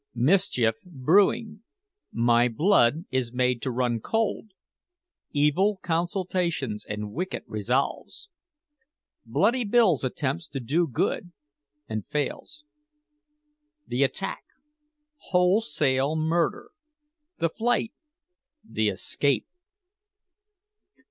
MISCHIEF 0.15 0.81
BREWING 0.83 1.61
MY 2.11 2.47
BLOOD 2.47 3.05
IS 3.11 3.33
MADE 3.33 3.61
TO 3.61 3.69
RUN 3.69 3.99
COLD 3.99 4.49
EVIL 5.31 5.77
CONSULTATIONS 5.83 6.87
AND 6.89 7.11
WICKED 7.11 7.43
RESOLVES 7.45 8.27
BLOODY 9.27 9.63
BILL 9.63 9.99
ATTEMPTS 10.03 10.47
TO 10.47 10.59
DO 10.59 10.87
GOOD, 10.87 11.31
AND 11.87 12.07
FAILS 12.07 12.63
THE 13.85 14.01
ATTACK 14.01 14.41
WHOLESALE 15.17 16.15
MURDER 16.15 16.71
THE 17.37 17.49
FLIGHT 17.49 17.93
THE 18.67 18.89
ESCAPE. 18.89 19.45